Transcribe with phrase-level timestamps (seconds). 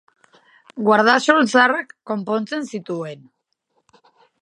[0.87, 3.25] Guardasol zaharrak konpontzen zituen.